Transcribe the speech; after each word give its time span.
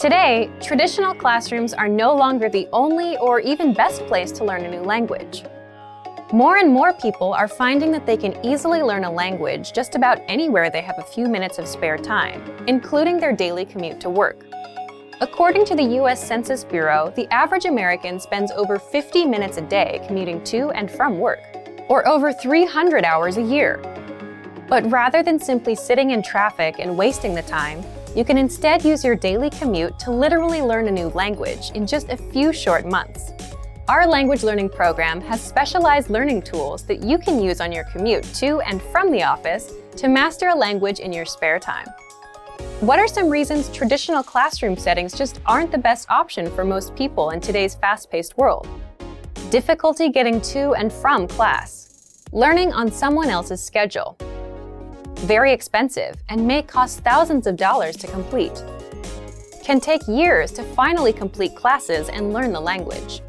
Today, 0.00 0.50
traditional 0.62 1.12
classrooms 1.12 1.74
are 1.74 1.86
no 1.86 2.16
longer 2.16 2.48
the 2.48 2.66
only 2.72 3.18
or 3.18 3.38
even 3.38 3.74
best 3.74 4.00
place 4.06 4.32
to 4.32 4.46
learn 4.46 4.64
a 4.64 4.70
new 4.70 4.80
language. 4.80 5.44
More 6.32 6.56
and 6.56 6.72
more 6.72 6.94
people 6.94 7.34
are 7.34 7.46
finding 7.46 7.92
that 7.92 8.06
they 8.06 8.16
can 8.16 8.34
easily 8.42 8.80
learn 8.80 9.04
a 9.04 9.12
language 9.12 9.74
just 9.74 9.96
about 9.96 10.22
anywhere 10.26 10.70
they 10.70 10.80
have 10.80 10.98
a 10.98 11.02
few 11.02 11.28
minutes 11.28 11.58
of 11.58 11.68
spare 11.68 11.98
time, 11.98 12.40
including 12.66 13.20
their 13.20 13.36
daily 13.36 13.66
commute 13.66 14.00
to 14.00 14.08
work. 14.08 14.46
According 15.20 15.66
to 15.66 15.74
the 15.74 15.98
US 16.00 16.26
Census 16.26 16.64
Bureau, 16.64 17.12
the 17.14 17.30
average 17.30 17.66
American 17.66 18.18
spends 18.18 18.50
over 18.52 18.78
50 18.78 19.26
minutes 19.26 19.58
a 19.58 19.62
day 19.68 20.02
commuting 20.06 20.42
to 20.44 20.70
and 20.70 20.90
from 20.90 21.18
work, 21.18 21.42
or 21.90 22.08
over 22.08 22.32
300 22.32 23.04
hours 23.04 23.36
a 23.36 23.42
year. 23.42 23.76
But 24.66 24.90
rather 24.90 25.22
than 25.22 25.38
simply 25.38 25.74
sitting 25.74 26.12
in 26.12 26.22
traffic 26.22 26.76
and 26.78 26.96
wasting 26.96 27.34
the 27.34 27.42
time, 27.42 27.84
you 28.16 28.24
can 28.24 28.36
instead 28.36 28.84
use 28.84 29.04
your 29.04 29.14
daily 29.14 29.50
commute 29.50 29.98
to 30.00 30.10
literally 30.10 30.62
learn 30.62 30.88
a 30.88 30.90
new 30.90 31.08
language 31.08 31.70
in 31.74 31.86
just 31.86 32.08
a 32.08 32.16
few 32.16 32.52
short 32.52 32.84
months. 32.84 33.32
Our 33.88 34.06
language 34.06 34.42
learning 34.42 34.70
program 34.70 35.20
has 35.22 35.40
specialized 35.40 36.10
learning 36.10 36.42
tools 36.42 36.84
that 36.84 37.02
you 37.04 37.18
can 37.18 37.42
use 37.42 37.60
on 37.60 37.70
your 37.70 37.84
commute 37.84 38.24
to 38.34 38.60
and 38.62 38.82
from 38.82 39.10
the 39.12 39.22
office 39.22 39.72
to 39.96 40.08
master 40.08 40.48
a 40.48 40.54
language 40.54 40.98
in 40.98 41.12
your 41.12 41.24
spare 41.24 41.58
time. 41.58 41.86
What 42.80 42.98
are 42.98 43.08
some 43.08 43.28
reasons 43.28 43.68
traditional 43.70 44.22
classroom 44.22 44.76
settings 44.76 45.16
just 45.16 45.40
aren't 45.46 45.70
the 45.70 45.78
best 45.78 46.10
option 46.10 46.50
for 46.50 46.64
most 46.64 46.94
people 46.96 47.30
in 47.30 47.40
today's 47.40 47.74
fast 47.74 48.10
paced 48.10 48.36
world? 48.36 48.66
Difficulty 49.50 50.08
getting 50.08 50.40
to 50.42 50.74
and 50.74 50.92
from 50.92 51.28
class, 51.28 52.24
learning 52.32 52.72
on 52.72 52.90
someone 52.90 53.28
else's 53.28 53.62
schedule, 53.62 54.16
very 55.20 55.52
expensive, 55.52 56.16
and 56.28 56.46
may 56.46 56.62
cost 56.62 57.00
thousands 57.00 57.46
of 57.46 57.56
dollars 57.56 57.96
to 57.96 58.06
complete. 58.06 58.62
Can 59.62 59.80
take 59.80 60.00
years 60.08 60.50
to 60.52 60.62
finally 60.62 61.12
complete 61.12 61.54
classes 61.54 62.08
and 62.08 62.32
learn 62.32 62.52
the 62.52 62.60
language. 62.60 63.20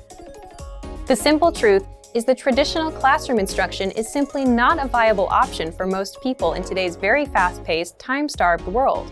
The 1.08 1.16
simple 1.16 1.52
truth 1.52 1.86
is 2.14 2.26
the 2.26 2.36
traditional 2.36 2.92
classroom 2.92 3.40
instruction 3.40 3.92
is 3.92 4.12
simply 4.12 4.46
not 4.46 4.84
a 4.84 4.88
viable 4.88 5.28
option 5.28 5.72
for 5.72 5.86
most 5.86 6.22
people 6.22 6.54
in 6.54 6.64
today's 6.64 6.96
very 6.96 7.26
fast 7.26 7.64
paced, 7.64 8.00
time 8.00 8.28
starved 8.28 8.66
world. 8.68 9.12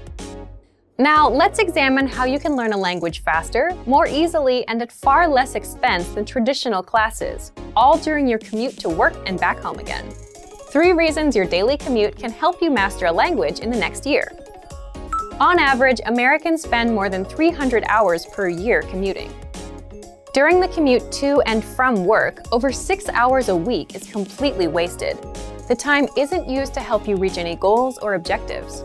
Now, 0.97 1.29
let's 1.29 1.59
examine 1.59 2.07
how 2.07 2.25
you 2.25 2.39
can 2.39 2.57
learn 2.57 2.73
a 2.73 2.77
language 2.77 3.23
faster, 3.23 3.71
more 3.85 4.05
easily, 4.05 4.67
and 4.67 4.81
at 4.81 4.91
far 4.91 5.29
less 5.29 5.55
expense 5.55 6.09
than 6.09 6.25
traditional 6.25 6.83
classes, 6.83 7.53
all 7.73 7.97
during 7.97 8.27
your 8.27 8.39
commute 8.39 8.77
to 8.79 8.89
work 8.89 9.13
and 9.25 9.39
back 9.39 9.59
home 9.59 9.79
again. 9.79 10.13
Three 10.71 10.91
reasons 10.91 11.35
your 11.35 11.47
daily 11.47 11.77
commute 11.77 12.15
can 12.15 12.29
help 12.29 12.61
you 12.61 12.69
master 12.69 13.07
a 13.07 13.11
language 13.11 13.61
in 13.61 13.71
the 13.71 13.77
next 13.77 14.05
year. 14.05 14.31
On 15.39 15.57
average, 15.57 15.99
Americans 16.05 16.61
spend 16.61 16.93
more 16.93 17.09
than 17.09 17.25
300 17.25 17.83
hours 17.87 18.27
per 18.27 18.49
year 18.49 18.83
commuting. 18.83 19.33
During 20.31 20.59
the 20.59 20.67
commute 20.67 21.11
to 21.13 21.41
and 21.47 21.65
from 21.65 22.05
work, 22.05 22.41
over 22.51 22.71
six 22.71 23.09
hours 23.09 23.49
a 23.49 23.55
week 23.55 23.95
is 23.95 24.11
completely 24.11 24.67
wasted. 24.67 25.17
The 25.67 25.75
time 25.75 26.07
isn't 26.15 26.47
used 26.47 26.75
to 26.75 26.81
help 26.81 27.07
you 27.07 27.15
reach 27.15 27.39
any 27.39 27.55
goals 27.55 27.97
or 27.97 28.13
objectives. 28.13 28.83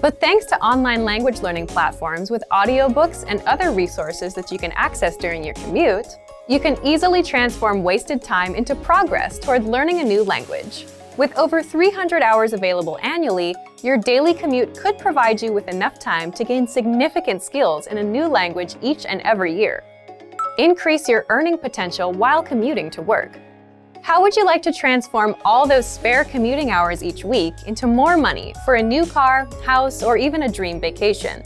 But 0.00 0.18
thanks 0.20 0.46
to 0.46 0.60
online 0.60 1.04
language 1.04 1.40
learning 1.40 1.68
platforms 1.68 2.32
with 2.32 2.42
audiobooks 2.50 3.24
and 3.28 3.40
other 3.42 3.70
resources 3.70 4.34
that 4.34 4.50
you 4.50 4.58
can 4.58 4.72
access 4.72 5.16
during 5.16 5.44
your 5.44 5.54
commute, 5.54 6.08
you 6.48 6.58
can 6.58 6.76
easily 6.84 7.22
transform 7.22 7.84
wasted 7.84 8.22
time 8.22 8.56
into 8.56 8.74
progress 8.74 9.38
toward 9.38 9.62
learning 9.62 10.00
a 10.00 10.04
new 10.04 10.24
language. 10.24 10.84
With 11.18 11.36
over 11.36 11.62
300 11.62 12.22
hours 12.22 12.54
available 12.54 12.98
annually, 13.02 13.54
your 13.82 13.98
daily 13.98 14.32
commute 14.32 14.74
could 14.74 14.96
provide 14.96 15.42
you 15.42 15.52
with 15.52 15.68
enough 15.68 15.98
time 15.98 16.32
to 16.32 16.42
gain 16.42 16.66
significant 16.66 17.42
skills 17.42 17.86
in 17.86 17.98
a 17.98 18.02
new 18.02 18.26
language 18.26 18.76
each 18.80 19.04
and 19.04 19.20
every 19.20 19.54
year. 19.54 19.84
Increase 20.56 21.10
your 21.10 21.26
earning 21.28 21.58
potential 21.58 22.12
while 22.12 22.42
commuting 22.42 22.88
to 22.92 23.02
work. 23.02 23.38
How 24.00 24.22
would 24.22 24.34
you 24.34 24.46
like 24.46 24.62
to 24.62 24.72
transform 24.72 25.36
all 25.44 25.66
those 25.66 25.86
spare 25.86 26.24
commuting 26.24 26.70
hours 26.70 27.04
each 27.04 27.24
week 27.24 27.54
into 27.66 27.86
more 27.86 28.16
money 28.16 28.54
for 28.64 28.76
a 28.76 28.82
new 28.82 29.04
car, 29.04 29.46
house, 29.66 30.02
or 30.02 30.16
even 30.16 30.44
a 30.44 30.48
dream 30.48 30.80
vacation? 30.80 31.42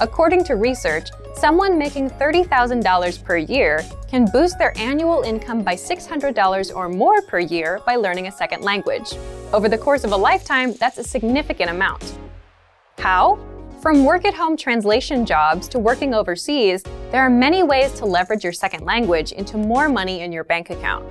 According 0.00 0.44
to 0.44 0.54
research, 0.54 1.10
someone 1.34 1.76
making 1.76 2.10
$30,000 2.10 3.24
per 3.24 3.38
year 3.38 3.84
can 4.10 4.26
boost 4.32 4.58
their 4.58 4.76
annual 4.76 5.22
income 5.22 5.62
by 5.62 5.74
$600 5.74 6.74
or 6.74 6.88
more 6.88 7.22
per 7.22 7.38
year 7.38 7.80
by 7.86 7.94
learning 7.94 8.26
a 8.26 8.32
second 8.32 8.62
language. 8.62 9.14
Over 9.52 9.68
the 9.68 9.78
course 9.78 10.02
of 10.02 10.10
a 10.10 10.16
lifetime, 10.16 10.74
that's 10.74 10.98
a 10.98 11.04
significant 11.04 11.70
amount. 11.70 12.18
How? 12.98 13.38
From 13.80 14.04
work 14.04 14.24
at 14.24 14.34
home 14.34 14.56
translation 14.56 15.24
jobs 15.24 15.68
to 15.68 15.78
working 15.78 16.12
overseas, 16.12 16.82
there 17.12 17.22
are 17.22 17.30
many 17.30 17.62
ways 17.62 17.92
to 17.92 18.04
leverage 18.04 18.44
your 18.44 18.52
second 18.52 18.84
language 18.84 19.32
into 19.32 19.56
more 19.56 19.88
money 19.88 20.20
in 20.20 20.32
your 20.32 20.44
bank 20.44 20.70
account. 20.70 21.06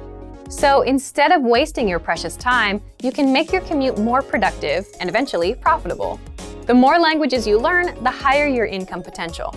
So 0.52 0.82
instead 0.82 1.32
of 1.32 1.42
wasting 1.42 1.88
your 1.88 2.00
precious 2.00 2.36
time, 2.36 2.82
you 3.02 3.12
can 3.12 3.32
make 3.32 3.54
your 3.54 3.62
commute 3.62 3.98
more 3.98 4.22
productive 4.22 4.86
and 5.00 5.10
eventually 5.10 5.56
profitable. 5.56 6.20
The 6.66 6.74
more 6.74 7.00
languages 7.00 7.48
you 7.48 7.60
learn, 7.60 7.98
the 8.04 8.12
higher 8.12 8.48
your 8.48 8.66
income 8.66 9.02
potential. 9.02 9.56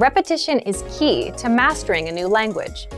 Repetition 0.00 0.60
is 0.60 0.82
key 0.98 1.30
to 1.32 1.50
mastering 1.50 2.08
a 2.08 2.12
new 2.12 2.26
language. 2.26 2.88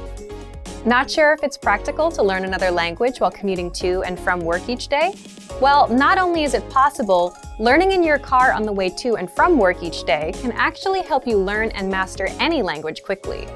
Not 0.86 1.10
sure 1.10 1.32
if 1.32 1.42
it's 1.42 1.58
practical 1.58 2.12
to 2.12 2.22
learn 2.22 2.44
another 2.44 2.70
language 2.70 3.18
while 3.18 3.32
commuting 3.32 3.72
to 3.72 4.04
and 4.04 4.16
from 4.20 4.38
work 4.38 4.68
each 4.68 4.86
day? 4.86 5.12
Well, 5.60 5.88
not 5.88 6.16
only 6.16 6.44
is 6.44 6.54
it 6.54 6.70
possible, 6.70 7.36
learning 7.58 7.90
in 7.90 8.04
your 8.04 8.20
car 8.20 8.52
on 8.52 8.62
the 8.62 8.72
way 8.72 8.88
to 8.88 9.16
and 9.16 9.28
from 9.28 9.58
work 9.58 9.82
each 9.82 10.04
day 10.04 10.30
can 10.36 10.52
actually 10.52 11.02
help 11.02 11.26
you 11.26 11.38
learn 11.38 11.70
and 11.70 11.90
master 11.90 12.28
any 12.38 12.62
language 12.62 13.02
quickly. 13.02 13.48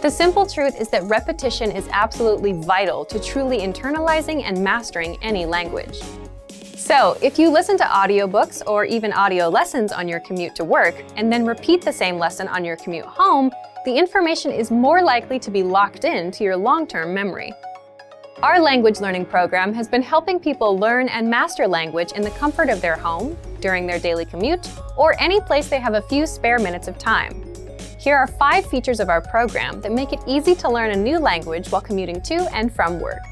The 0.00 0.08
simple 0.08 0.46
truth 0.46 0.80
is 0.80 0.88
that 0.90 1.02
repetition 1.02 1.72
is 1.72 1.88
absolutely 1.90 2.52
vital 2.52 3.04
to 3.06 3.18
truly 3.18 3.58
internalizing 3.58 4.44
and 4.44 4.62
mastering 4.62 5.18
any 5.22 5.44
language. 5.44 5.98
So, 6.84 7.16
if 7.22 7.38
you 7.38 7.48
listen 7.48 7.78
to 7.78 7.84
audiobooks 7.84 8.60
or 8.66 8.84
even 8.84 9.12
audio 9.12 9.48
lessons 9.48 9.92
on 9.92 10.08
your 10.08 10.18
commute 10.18 10.56
to 10.56 10.64
work 10.64 10.96
and 11.14 11.32
then 11.32 11.46
repeat 11.46 11.80
the 11.80 11.92
same 11.92 12.18
lesson 12.18 12.48
on 12.48 12.64
your 12.64 12.74
commute 12.74 13.04
home, 13.04 13.52
the 13.84 13.96
information 13.96 14.50
is 14.50 14.72
more 14.72 15.00
likely 15.00 15.38
to 15.38 15.50
be 15.52 15.62
locked 15.62 16.04
in 16.04 16.32
to 16.32 16.42
your 16.42 16.56
long 16.56 16.88
term 16.88 17.14
memory. 17.14 17.52
Our 18.42 18.60
language 18.60 18.98
learning 18.98 19.26
program 19.26 19.72
has 19.74 19.86
been 19.86 20.02
helping 20.02 20.40
people 20.40 20.76
learn 20.76 21.08
and 21.08 21.30
master 21.30 21.68
language 21.68 22.10
in 22.16 22.22
the 22.22 22.30
comfort 22.30 22.68
of 22.68 22.80
their 22.80 22.96
home, 22.96 23.38
during 23.60 23.86
their 23.86 24.00
daily 24.00 24.24
commute, 24.24 24.68
or 24.96 25.14
any 25.20 25.40
place 25.40 25.68
they 25.68 25.78
have 25.78 25.94
a 25.94 26.02
few 26.02 26.26
spare 26.26 26.58
minutes 26.58 26.88
of 26.88 26.98
time. 26.98 27.44
Here 27.96 28.16
are 28.16 28.26
five 28.26 28.66
features 28.66 28.98
of 28.98 29.08
our 29.08 29.20
program 29.20 29.80
that 29.82 29.92
make 29.92 30.12
it 30.12 30.18
easy 30.26 30.56
to 30.56 30.68
learn 30.68 30.90
a 30.90 30.96
new 30.96 31.20
language 31.20 31.70
while 31.70 31.80
commuting 31.80 32.20
to 32.22 32.52
and 32.52 32.74
from 32.74 32.98
work. 32.98 33.22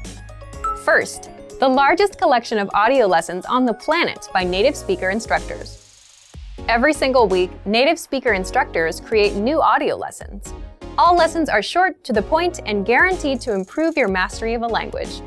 First, 0.85 1.29
the 1.61 1.69
largest 1.69 2.17
collection 2.17 2.57
of 2.57 2.67
audio 2.73 3.05
lessons 3.05 3.45
on 3.45 3.65
the 3.65 3.73
planet 3.75 4.27
by 4.33 4.43
native 4.43 4.75
speaker 4.75 5.11
instructors. 5.11 6.33
Every 6.67 6.91
single 6.91 7.27
week, 7.27 7.51
native 7.67 7.99
speaker 7.99 8.33
instructors 8.33 8.99
create 8.99 9.35
new 9.35 9.61
audio 9.61 9.95
lessons. 9.95 10.55
All 10.97 11.15
lessons 11.15 11.49
are 11.49 11.61
short, 11.61 12.03
to 12.05 12.13
the 12.13 12.21
point, 12.23 12.61
and 12.65 12.83
guaranteed 12.83 13.41
to 13.41 13.53
improve 13.53 13.95
your 13.95 14.07
mastery 14.07 14.55
of 14.55 14.63
a 14.63 14.67
language. 14.67 15.21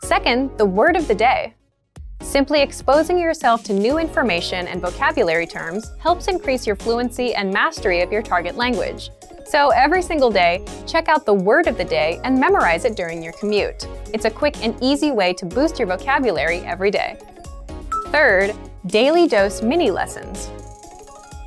Second, 0.00 0.50
the 0.58 0.66
word 0.66 0.96
of 0.96 1.06
the 1.06 1.14
day. 1.14 1.54
Simply 2.22 2.60
exposing 2.60 3.16
yourself 3.16 3.62
to 3.62 3.72
new 3.72 3.98
information 3.98 4.66
and 4.66 4.80
vocabulary 4.80 5.46
terms 5.46 5.92
helps 6.00 6.26
increase 6.26 6.66
your 6.66 6.74
fluency 6.74 7.36
and 7.36 7.52
mastery 7.52 8.00
of 8.02 8.10
your 8.10 8.22
target 8.22 8.56
language. 8.56 9.10
So 9.52 9.68
every 9.68 10.00
single 10.00 10.30
day, 10.30 10.64
check 10.86 11.08
out 11.08 11.26
the 11.26 11.34
word 11.34 11.66
of 11.66 11.76
the 11.76 11.84
day 11.84 12.18
and 12.24 12.40
memorize 12.40 12.86
it 12.86 12.96
during 12.96 13.22
your 13.22 13.34
commute. 13.34 13.86
It's 14.14 14.24
a 14.24 14.30
quick 14.30 14.56
and 14.64 14.74
easy 14.80 15.10
way 15.10 15.34
to 15.34 15.44
boost 15.44 15.78
your 15.78 15.86
vocabulary 15.88 16.60
every 16.60 16.90
day. 16.90 17.18
Third, 18.06 18.54
daily 18.86 19.28
dose 19.28 19.60
mini 19.60 19.90
lessons. 19.90 20.48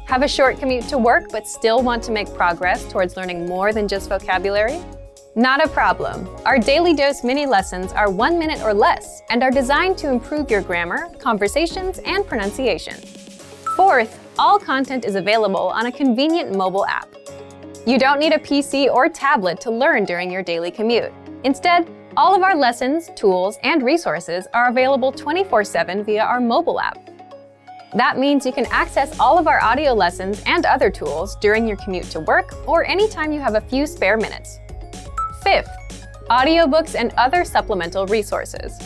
Have 0.05 0.21
a 0.21 0.27
short 0.27 0.59
commute 0.59 0.87
to 0.89 0.99
work 0.99 1.31
but 1.31 1.47
still 1.47 1.81
want 1.81 2.03
to 2.03 2.11
make 2.11 2.31
progress 2.35 2.87
towards 2.91 3.17
learning 3.17 3.47
more 3.47 3.73
than 3.73 3.87
just 3.87 4.07
vocabulary? 4.07 4.79
Not 5.35 5.65
a 5.65 5.67
problem. 5.67 6.29
Our 6.45 6.59
Daily 6.59 6.93
Dose 6.93 7.23
mini 7.23 7.47
lessons 7.47 7.91
are 7.91 8.11
one 8.11 8.37
minute 8.37 8.61
or 8.61 8.75
less 8.75 9.23
and 9.31 9.41
are 9.41 9.49
designed 9.49 9.97
to 9.97 10.09
improve 10.09 10.51
your 10.51 10.61
grammar, 10.61 11.09
conversations, 11.17 11.97
and 12.05 12.23
pronunciation. 12.27 12.97
Fourth, 13.75 14.19
all 14.37 14.59
content 14.59 15.05
is 15.05 15.15
available 15.15 15.69
on 15.69 15.87
a 15.87 15.91
convenient 15.91 16.55
mobile 16.55 16.85
app. 16.85 17.14
You 17.87 17.99
don't 17.99 18.19
need 18.19 18.33
a 18.33 18.39
PC 18.39 18.91
or 18.91 19.07
tablet 19.07 19.61
to 19.61 19.69
learn 19.69 20.05
during 20.05 20.31
your 20.31 20.41
daily 20.41 20.71
commute. 20.71 21.11
Instead, 21.43 21.87
all 22.17 22.33
of 22.33 22.41
our 22.41 22.55
lessons, 22.55 23.11
tools, 23.15 23.59
and 23.61 23.83
resources 23.83 24.47
are 24.55 24.69
available 24.69 25.11
24 25.11 25.63
7 25.63 26.03
via 26.03 26.23
our 26.23 26.41
mobile 26.41 26.79
app. 26.79 26.97
That 27.93 28.17
means 28.17 28.43
you 28.43 28.51
can 28.51 28.65
access 28.71 29.19
all 29.19 29.37
of 29.37 29.47
our 29.47 29.61
audio 29.61 29.93
lessons 29.93 30.41
and 30.47 30.65
other 30.65 30.89
tools 30.89 31.35
during 31.35 31.67
your 31.67 31.77
commute 31.77 32.05
to 32.05 32.21
work 32.21 32.55
or 32.67 32.83
anytime 32.85 33.31
you 33.31 33.39
have 33.39 33.53
a 33.53 33.61
few 33.61 33.85
spare 33.85 34.17
minutes. 34.17 34.57
Fifth, 35.43 35.69
audiobooks 36.31 36.95
and 36.95 37.13
other 37.17 37.45
supplemental 37.45 38.07
resources. 38.07 38.79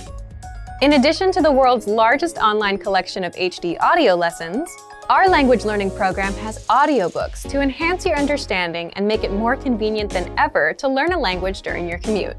In 0.82 0.94
addition 0.94 1.32
to 1.32 1.42
the 1.42 1.52
world's 1.52 1.88
largest 1.88 2.38
online 2.38 2.78
collection 2.78 3.24
of 3.24 3.34
HD 3.36 3.78
audio 3.80 4.14
lessons, 4.16 4.70
Our 5.10 5.28
language 5.28 5.66
learning 5.66 5.90
program 5.96 6.34
has 6.34 6.68
audiobooks 6.68 7.50
to 7.50 7.62
enhance 7.62 8.06
your 8.06 8.16
understanding 8.16 8.94
and 8.94 9.08
make 9.08 9.24
it 9.24 9.32
more 9.32 9.56
convenient 9.56 10.12
than 10.12 10.32
ever 10.38 10.72
to 10.76 10.88
learn 10.88 11.14
a 11.14 11.20
language 11.20 11.64
during 11.64 11.90
your 11.90 11.98
commute. 11.98 12.38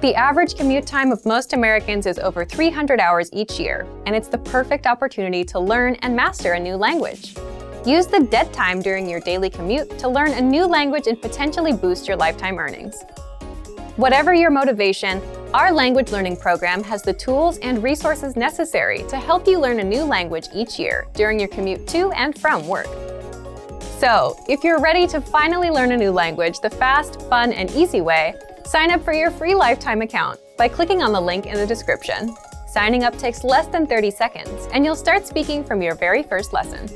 The 0.00 0.12
average 0.16 0.56
commute 0.56 0.84
time 0.84 1.12
of 1.12 1.24
most 1.24 1.52
Americans 1.52 2.06
is 2.06 2.18
over 2.18 2.44
300 2.44 2.98
hours 2.98 3.30
each 3.32 3.60
year, 3.60 3.86
and 4.06 4.16
it's 4.16 4.26
the 4.26 4.38
perfect 4.38 4.88
opportunity 4.88 5.44
to 5.44 5.60
learn 5.60 5.94
and 6.02 6.16
master 6.16 6.54
a 6.54 6.58
new 6.58 6.74
language. 6.74 7.36
Use 7.86 8.08
the 8.08 8.26
dead 8.32 8.52
time 8.52 8.82
during 8.82 9.08
your 9.08 9.20
daily 9.20 9.48
commute 9.48 9.96
to 10.00 10.08
learn 10.08 10.32
a 10.32 10.40
new 10.40 10.66
language 10.66 11.06
and 11.06 11.22
potentially 11.22 11.72
boost 11.72 12.08
your 12.08 12.16
lifetime 12.16 12.58
earnings. 12.58 13.04
Whatever 13.94 14.34
your 14.34 14.50
motivation, 14.50 15.20
our 15.52 15.72
language 15.72 16.12
learning 16.12 16.36
program 16.36 16.80
has 16.84 17.02
the 17.02 17.12
tools 17.12 17.58
and 17.58 17.82
resources 17.82 18.36
necessary 18.36 19.02
to 19.08 19.16
help 19.16 19.48
you 19.48 19.58
learn 19.58 19.80
a 19.80 19.84
new 19.84 20.04
language 20.04 20.46
each 20.54 20.78
year 20.78 21.08
during 21.14 21.40
your 21.40 21.48
commute 21.48 21.88
to 21.88 22.12
and 22.12 22.38
from 22.38 22.68
work. 22.68 22.86
So, 23.98 24.36
if 24.48 24.62
you're 24.62 24.80
ready 24.80 25.08
to 25.08 25.20
finally 25.20 25.68
learn 25.70 25.90
a 25.90 25.96
new 25.96 26.12
language 26.12 26.60
the 26.60 26.70
fast, 26.70 27.22
fun, 27.22 27.52
and 27.52 27.68
easy 27.72 28.00
way, 28.00 28.34
sign 28.64 28.92
up 28.92 29.02
for 29.04 29.12
your 29.12 29.32
free 29.32 29.56
lifetime 29.56 30.02
account 30.02 30.38
by 30.56 30.68
clicking 30.68 31.02
on 31.02 31.12
the 31.12 31.20
link 31.20 31.46
in 31.46 31.54
the 31.54 31.66
description. 31.66 32.34
Signing 32.68 33.02
up 33.02 33.18
takes 33.18 33.42
less 33.42 33.66
than 33.66 33.88
30 33.88 34.12
seconds, 34.12 34.68
and 34.72 34.84
you'll 34.84 34.94
start 34.94 35.26
speaking 35.26 35.64
from 35.64 35.82
your 35.82 35.96
very 35.96 36.22
first 36.22 36.52
lesson. 36.52 36.88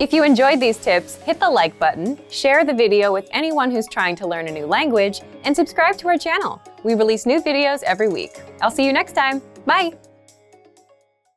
If 0.00 0.12
you 0.12 0.24
enjoyed 0.24 0.58
these 0.58 0.78
tips, 0.78 1.14
hit 1.22 1.38
the 1.38 1.48
like 1.48 1.78
button, 1.78 2.18
share 2.28 2.64
the 2.64 2.74
video 2.74 3.12
with 3.12 3.28
anyone 3.30 3.70
who's 3.70 3.86
trying 3.86 4.16
to 4.16 4.26
learn 4.26 4.48
a 4.48 4.52
new 4.52 4.66
language, 4.66 5.20
and 5.44 5.54
subscribe 5.54 5.96
to 5.98 6.08
our 6.08 6.18
channel. 6.18 6.60
We 6.84 6.94
release 6.94 7.26
new 7.26 7.42
videos 7.42 7.82
every 7.82 8.08
week. 8.08 8.40
I'll 8.62 8.70
see 8.70 8.84
you 8.84 8.92
next 8.92 9.12
time. 9.12 9.42
Bye! 9.66 10.07